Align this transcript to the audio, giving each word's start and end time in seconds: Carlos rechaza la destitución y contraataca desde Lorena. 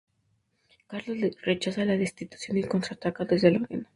Carlos 0.87 1.37
rechaza 1.43 1.85
la 1.85 1.95
destitución 1.95 2.57
y 2.57 2.63
contraataca 2.63 3.23
desde 3.25 3.51
Lorena. 3.51 3.87